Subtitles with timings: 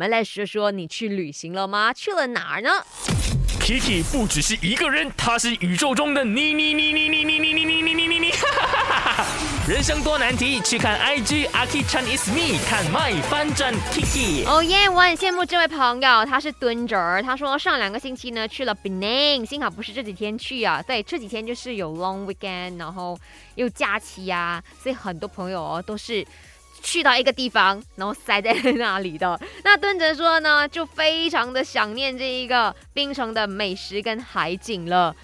[0.00, 1.92] 我们来说说你去旅行了吗？
[1.92, 2.70] 去了哪儿呢
[3.60, 8.32] ？Kiki 不只是一个人，他是宇宙中的你你你你你你你你你你你你你，
[9.68, 14.48] 人生多难题，去看 IG Aki Chan is me，看 My 翻转 Kiki。
[14.48, 14.88] 哦耶！
[14.88, 17.20] 我很羡慕这位朋友，他是蹲着。
[17.22, 20.80] 他说上两个星期呢去了 Benin，幸好不是这几天去啊。
[20.80, 23.20] 对，这几天就是有 long weekend，然后
[23.56, 26.26] 又假期啊，所以很多朋友哦都是。
[26.82, 29.38] 去到一个地方，然后塞在那里的。
[29.64, 35.14] 那蹲着说呢，就非常的想念这一个冰城的美食跟海景了。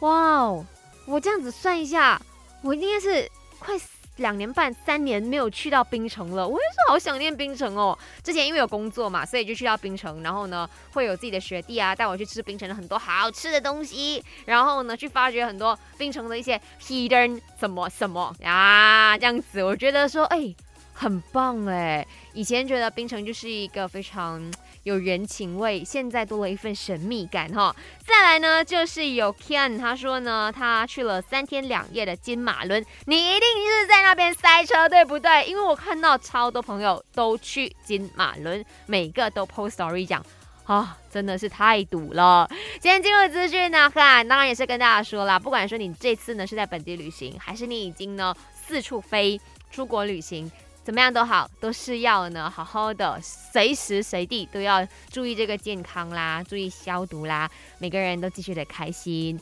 [0.00, 0.66] 哇哦，
[1.06, 2.20] 我这样子算一下，
[2.62, 3.74] 我应该是快
[4.16, 6.46] 两年半、三年没有去到冰城了。
[6.46, 7.96] 我也是好想念冰城哦。
[8.22, 20.54] 之前因为有工作嘛，所以就去到冰城，然后呢，会有自己的学弟啊带我去吃冰城的很多好吃的东西，然后呢，去发掘很多冰城的一些 hidden 什么什么呀，这样子，我觉得说，哎。
[20.92, 22.06] 很棒哎！
[22.32, 24.52] 以前觉得槟城就是一个非常
[24.84, 27.74] 有人情味，现在多了一份神秘感哈。
[28.06, 33.48] 再来呢，就是有 Ken，他说呢，他去了三天两夜的金马伦，你一定
[33.80, 35.44] 是在那边塞车对不对？
[35.46, 40.24] 因为我看到超多朋友都去金马伦，每个都 post story 讲。
[40.64, 42.48] 啊，真的是太堵了！
[42.80, 49.40] 今天进入资讯呢，看当然也是跟大家说啦，不管说你这次呢是在本地旅行，还是你已经呢四处飞
[49.72, 50.50] 出国旅行。
[50.84, 59.40] 怎么样都好，都是要呢，好好的，随时随地都要注意这个健康啦，注意消毒啦，每个人都继续的开心。